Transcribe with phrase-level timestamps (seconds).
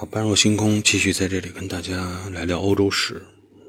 [0.00, 3.20] 好，般若星空继续在这里跟大家来聊欧洲史。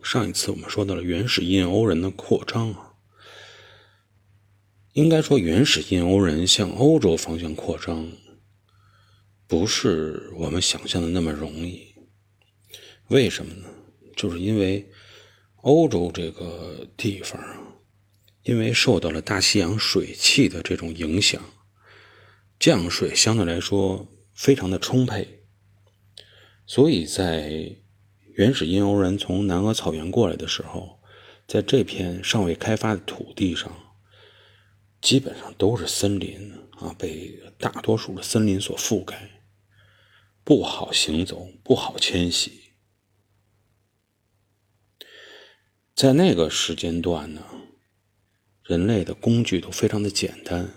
[0.04, 2.94] 上一次我们说到了原始印欧人的扩张啊，
[4.94, 8.12] 应该说原始印欧人向欧洲方向扩张，
[9.48, 11.96] 不是我们想象的那么容易。
[13.08, 13.66] 为什么呢？
[14.16, 14.88] 就是因为
[15.64, 17.58] 欧洲这个地方啊，
[18.44, 21.42] 因为受到了大西洋水汽的这种影响，
[22.60, 25.39] 降水相对来说非常的充沛。
[26.70, 27.76] 所以在
[28.36, 31.00] 原始印欧人从南俄草原过来的时候，
[31.48, 33.96] 在这片尚未开发的土地上，
[35.02, 39.42] 基本上都是森林啊，被大多数的森林所覆盖，
[40.44, 42.52] 不好行走，不好迁徙。
[45.96, 47.44] 在那个时间段呢，
[48.62, 50.72] 人类的工具都非常的简单，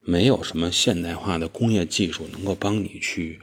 [0.00, 3.40] 没有什么现代化的工业技术能够帮你去。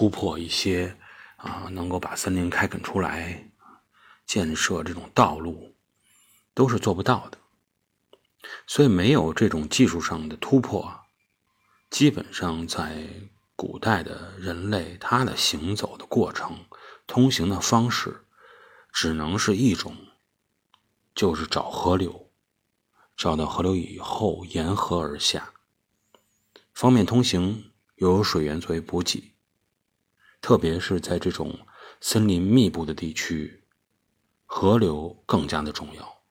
[0.00, 0.96] 突破一些
[1.36, 3.50] 啊，能够把森林开垦出来，
[4.24, 5.74] 建设这种道路，
[6.54, 7.36] 都是做不到的。
[8.66, 10.90] 所以没有这种技术上的突破，
[11.90, 13.06] 基本上在
[13.54, 16.64] 古代的人类，他的行走的过程、
[17.06, 18.24] 通行的方式，
[18.90, 19.94] 只能是一种，
[21.14, 22.30] 就是找河流，
[23.18, 25.52] 找到河流以后沿河而下，
[26.72, 29.29] 方便通行，又有水源作为补给。
[30.40, 31.58] 特别是在这种
[32.00, 33.62] 森林密布的地区，
[34.46, 36.22] 河流更加的重要。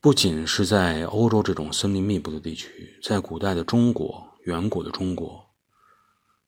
[0.00, 5.50] 不仅是在欧洲这种森林密布的地区，在古代的中国，远古的中国，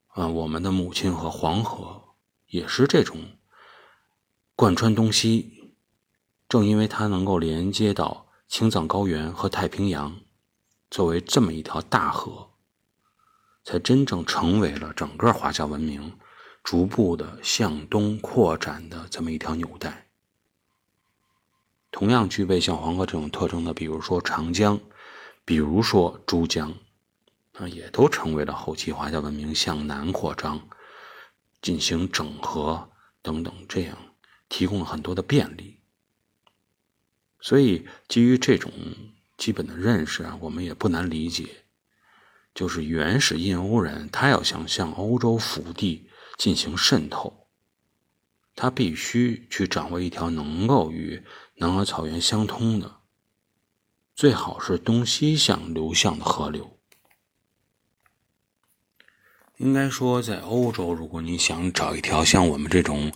[0.08, 2.02] 啊，我们的母亲河黄河
[2.46, 3.36] 也是这种
[4.56, 5.74] 贯穿东西。
[6.48, 10.20] 正因为它能够连接到青藏高原和太平洋，
[10.90, 12.51] 作为这么一条大河。
[13.64, 16.18] 才真正成为了整个华夏文明
[16.62, 20.08] 逐步的向东扩展的这么一条纽带。
[21.90, 24.80] 同样具备像黄河这种特征的，比如说长江，
[25.44, 26.72] 比如说珠江，
[27.52, 30.68] 啊，也都成为了后期华夏文明向南扩张、
[31.60, 33.98] 进行整合等等，这样
[34.48, 35.78] 提供了很多的便利。
[37.40, 38.72] 所以，基于这种
[39.36, 41.61] 基本的认识啊，我们也不难理解。
[42.54, 47.46] 就是原始印欧人，他要想向欧洲腹地进行渗透，
[48.54, 51.22] 他必须去掌握一条能够与
[51.56, 52.96] 南俄草原相通的，
[54.14, 56.78] 最好是东西向流向的河流。
[59.58, 63.12] 应该说，在欧洲，如果你想找一条像我们这种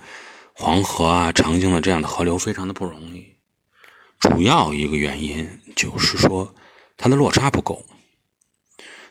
[0.55, 3.37] 黄河啊、长江的这样的河流，非常的不容易。
[4.19, 6.55] 主要一个原因就是说，
[6.97, 7.85] 它的落差不够。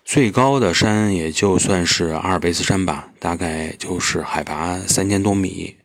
[0.05, 5.77] 最高的山也就算是阿尔卑斯山吧，大概就是海拔三千多米，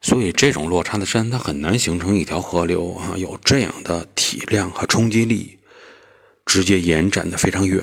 [0.00, 5.60] 所以这种落差的山它很难形成一条河流啊，有这样的体量和冲击力，
[6.44, 7.80] 直接延展的非常远。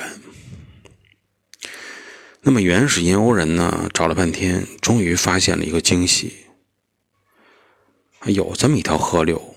[2.41, 6.33] 那么原始印欧人呢，找了半天，终于发现了一个惊喜，
[8.25, 9.55] 有这么一条河流，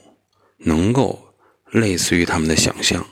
[0.59, 1.35] 能够
[1.73, 3.05] 类似于他们的想象。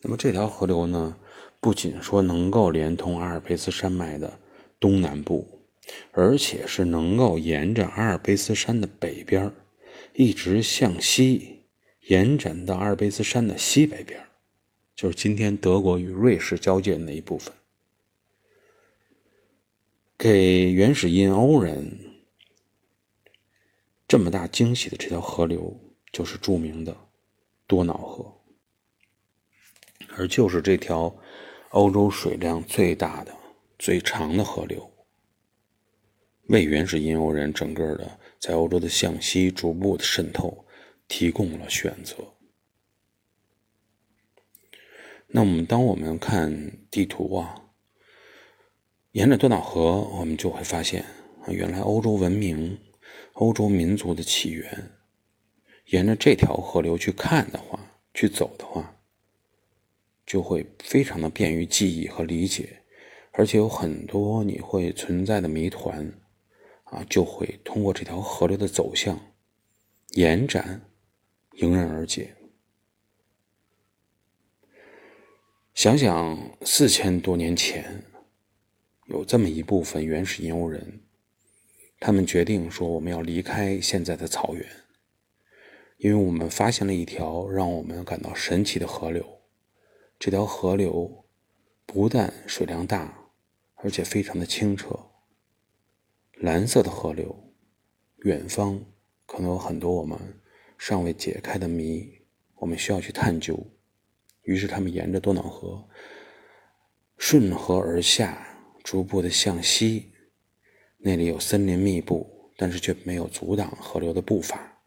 [0.00, 1.16] 那么这条河流呢，
[1.60, 4.38] 不仅说能够连通阿尔卑斯山脉的
[4.78, 5.62] 东南部，
[6.12, 9.52] 而且是能够沿着阿尔卑斯山的北边
[10.14, 11.64] 一直向西
[12.02, 14.24] 延展到阿尔卑斯山的西北边
[14.94, 17.52] 就是今天德国与瑞士交界的那一部分。
[20.16, 21.98] 给原始印欧人
[24.06, 25.76] 这么大惊喜的这条河流，
[26.12, 26.96] 就是著名的
[27.66, 28.37] 多瑙河。
[30.18, 31.16] 而就是这条
[31.70, 33.32] 欧洲水量最大的、
[33.78, 34.90] 最长的河流，
[36.48, 40.66] 为原始印欧人整个的在欧洲的向西逐步的渗透
[41.06, 42.16] 提供了选择。
[45.28, 47.70] 那我们当我们看地图啊，
[49.12, 51.02] 沿着多瑙河，我们就会发现
[51.42, 52.76] 啊，原来欧洲文明、
[53.34, 54.90] 欧洲民族的起源，
[55.86, 57.78] 沿着这条河流去看的话，
[58.12, 58.96] 去走的话。
[60.28, 62.82] 就会非常的便于记忆和理解，
[63.32, 66.12] 而且有很多你会存在的谜团，
[66.84, 69.18] 啊，就会通过这条河流的走向
[70.10, 70.82] 延展
[71.52, 72.36] 迎刃而解。
[75.72, 78.04] 想想四千多年前，
[79.06, 81.00] 有这么一部分原始印欧人，
[81.98, 84.66] 他们决定说我们要离开现在的草原，
[85.96, 89.37] 因为我们发现了一条让我们感到神奇的河流。
[90.18, 91.24] 这条河流
[91.86, 93.30] 不但水量大，
[93.76, 94.98] 而且非常的清澈，
[96.32, 97.54] 蓝色的河流，
[98.24, 98.84] 远方
[99.26, 100.18] 可能有很多我们
[100.76, 102.20] 尚未解开的谜，
[102.56, 103.56] 我们需要去探究。
[104.42, 105.88] 于是他们沿着多瑙河
[107.16, 110.12] 顺河而下，逐步的向西，
[110.96, 114.82] 那里有森林密布，但是却没有阻挡河流的步伐。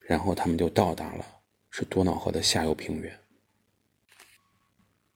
[0.00, 1.24] 然后他们就到达了
[1.70, 3.25] 是多瑙河的下游平原。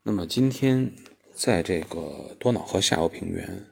[0.03, 0.95] 那么今天
[1.35, 3.67] 在这个多瑙河下游平原，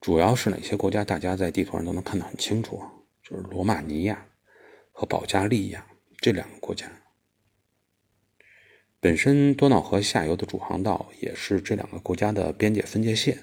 [0.00, 1.04] 主要是哪些国家？
[1.04, 2.90] 大家在地图上都能看得很清楚啊，
[3.22, 4.26] 就是罗马尼亚
[4.92, 5.86] 和保加利亚
[6.18, 6.90] 这两个国家。
[9.00, 13.38] 本身多瑙河下游的主航道也是这两个国家的边界分界线。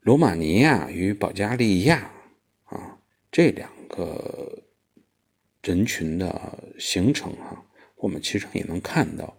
[0.00, 2.10] 罗马尼亚与保加利亚
[2.64, 2.98] 啊
[3.30, 4.62] 这两个。
[5.62, 7.64] 人群的形成，啊，
[7.96, 9.36] 我们其实也能看到，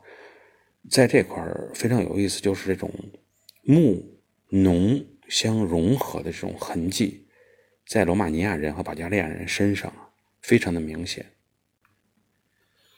[0.89, 2.91] 在这块儿非常有意思，就是这种
[3.61, 4.03] 牧
[4.49, 7.27] 农相融合的这种痕迹，
[7.85, 9.93] 在罗马尼亚人和保加利亚人身上
[10.41, 11.25] 非常的明显。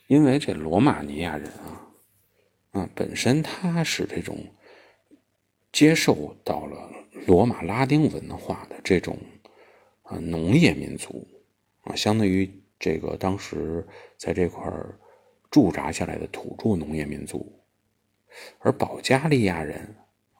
[0.07, 1.91] 因为这罗马尼亚人啊，
[2.71, 4.37] 啊，本身他是这种
[5.71, 6.89] 接受到了
[7.27, 9.17] 罗马拉丁文化的这种
[10.03, 11.27] 啊农业民族
[11.81, 12.49] 啊，相当于。
[12.81, 14.63] 这个当时在这块
[15.51, 17.51] 驻扎下来的土著农业民族，
[18.59, 19.95] 而保加利亚人，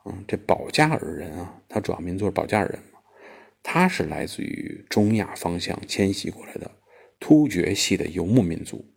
[0.06, 3.00] 嗯，这保加尔人啊，他主要民族是保加尔人嘛，
[3.62, 6.72] 他是来自于中亚方向迁徙过来的
[7.20, 8.94] 突厥系的游牧民族，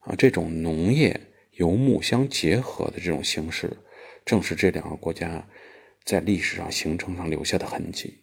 [0.00, 3.76] 啊，这种农业游牧相结合的这种形式，
[4.24, 5.48] 正是这两个国家
[6.04, 8.22] 在历史上形成上留下的痕迹。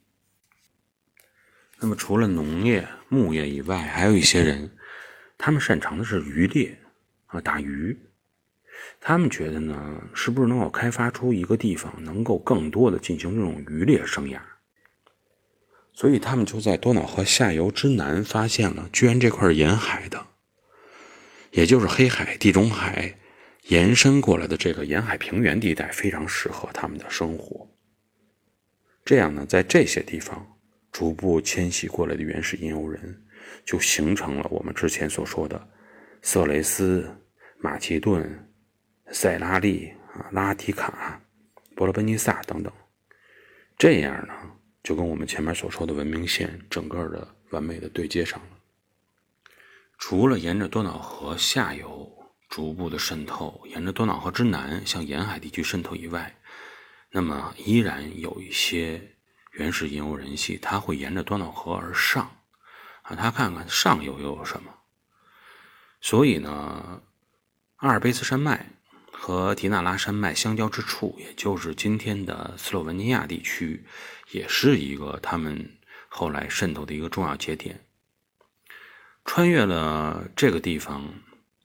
[1.80, 4.72] 那么，除了农业、牧业以外，还有一些人，
[5.38, 6.78] 他们擅长的是渔猎
[7.26, 8.00] 啊，打鱼。
[9.00, 14.40] 他们觉得呢，是不是能够开发出一个地方，能够更多的进行这种渔猎生涯？
[15.94, 20.28] 所以，他们就在多瑙河下游之南发现了，居然这块沿海的，
[21.52, 23.18] 也就是黑海、地中海
[23.68, 27.68] 延伸过来的这个沿海平原地带，非常适合他们的生活。
[29.04, 30.52] 这样呢，在这些地方。
[30.92, 33.22] 逐步迁徙过来的原始印欧人，
[33.66, 35.68] 就形成了我们之前所说的
[36.22, 37.06] 色雷斯、
[37.58, 38.45] 马其顿、
[39.16, 41.22] 塞拉利啊、拉提卡、
[41.74, 42.72] 伯罗奔尼撒等等。
[43.78, 44.34] 这样呢，
[44.84, 48.48] 就跟我们前面所说的文明线整个的完美的对接上了。
[49.98, 52.12] 除了沿着多瑙河下游
[52.50, 56.36] 逐步的渗透，沿着多瑙河之南向沿海地区渗透以外，
[57.10, 59.02] 那么依然有一些。
[59.54, 62.30] 原始印欧人系，他会沿着多瑙河而上，
[63.04, 64.70] 啊，他看看上游又有什么。
[66.02, 67.02] 所以呢，
[67.78, 68.75] 阿尔卑斯山脉
[69.26, 73.84] 和迪纳拉山脉相交之处，也就是今天的斯洛文尼亚地区，
[74.30, 75.68] 也是一个他们
[76.08, 77.84] 后来渗透的一个重要节点。
[79.26, 81.12] 穿越了这个地方，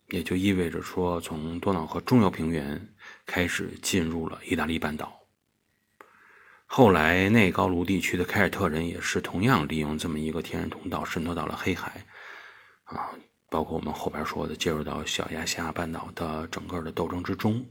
[0.09, 2.95] 也就意味着说，从多瑙河中游平原
[3.27, 5.21] 开始进入了意大利半岛。
[6.65, 12.07] 后来，内高卢地区的凯尔特人也是同样利用这么一个天然通道渗透到了黑海，
[12.85, 13.11] 啊，
[13.51, 17.67] 包括我们后边说的介入到小亚细亚半岛的整个的斗争之中。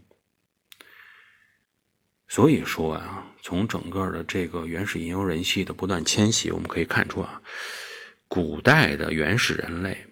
[2.28, 7.42] 所以说啊，从整个的这个原始印欧人系的不断迁徙，我们可以看出啊，
[8.28, 10.06] 古代的原始人类，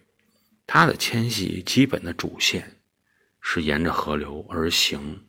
[0.65, 2.79] 它的迁徙基本的主线
[3.39, 5.27] 是沿着河流而行。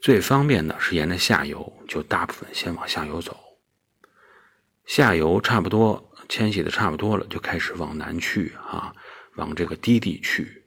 [0.00, 3.38] 最方便的是沿着下游，就大部分先往下游走。
[4.86, 8.94] 下游差不多迁徙的差不多了，就开始往南去啊，
[9.34, 10.64] 往这个低地去，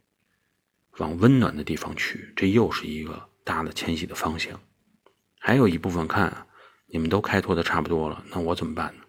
[0.97, 2.33] 往温暖的地方去。
[2.35, 4.59] 这又是一个大的迁徙的方向。
[5.39, 6.47] 还有一部分看
[6.87, 9.03] 你们都开拓的差不多了，那我怎么办呢？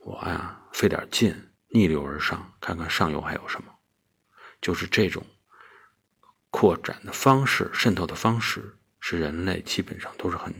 [0.00, 1.32] 我呀，费点劲，
[1.68, 3.72] 逆流而上，看看上游还有什么。
[4.60, 5.24] 就是这种
[6.50, 8.76] 扩展的方式，渗透的方式。
[8.98, 10.52] 是人类基本上都是很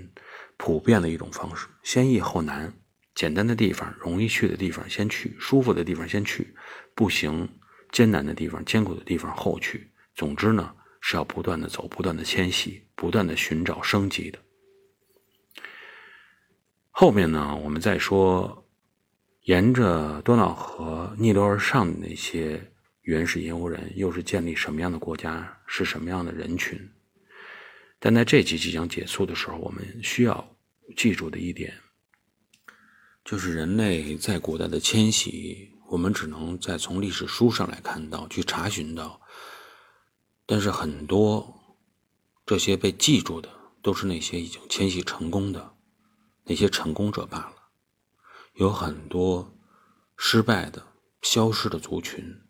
[0.56, 2.72] 普遍的一种方式，先易后难，
[3.16, 6.54] 简单的地方、容易去的地方先去，舒服的地方先去，
[6.94, 7.48] 不行、
[7.90, 9.90] 艰难的地方、艰苦的地方后去。
[10.14, 14.38] 总之呢，是要不断的走，不断的迁徙，不断的寻找升级的。
[16.90, 18.66] 后面呢，我们再说，
[19.44, 22.70] 沿着多瑙河逆流而上的那些
[23.00, 26.78] 原始印欧人，又是建立什么样的国家，是什么样的人群？
[27.98, 30.54] 但在这集即将结束的时候，我们需要
[30.96, 31.72] 记住的一点，
[33.26, 39.20] 就是人类在古代的迁徙，我们只能在从历史书上来看到、去查询到。
[40.46, 41.60] 但是很多
[42.46, 43.48] 这些被记住的
[43.82, 45.74] 都是那些已经迁徙成功的
[46.44, 47.54] 那些成功者罢了。
[48.54, 49.58] 有很多
[50.16, 50.86] 失败的、
[51.20, 52.42] 消失的族群，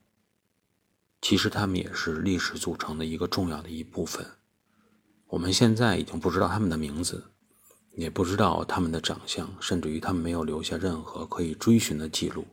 [1.23, 4.26] 其实他们也是历史组成的一个重要的一部分。
[5.28, 7.33] 我们现在已经不知道他们的名字，
[7.96, 12.46] 也不知道他们的长相，甚至于他们没有留下任何可以追寻的记录。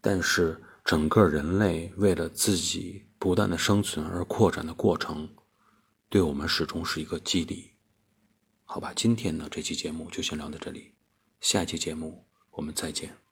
[0.00, 5.28] 但是，整个人类为了自己不断的生存而扩展的过程，
[6.08, 7.70] 对我们始终是一个激励。
[8.64, 10.92] 好吧，今天的这期节目就先聊到这里，
[11.40, 13.27] 下期节目我们再见。